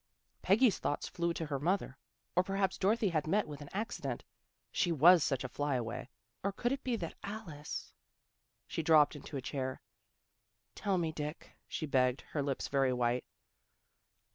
[0.41, 1.95] Peggy's thoughts flew to her mother.
[2.35, 4.23] Or perhaps Dorothy had met with an accident.
[4.71, 6.09] She was such a flyaway.
[6.43, 7.93] Or could it be that Alice
[8.65, 9.79] She dropped into a chair."
[10.73, 13.25] Tell me, Dick," she begged, her lips very white.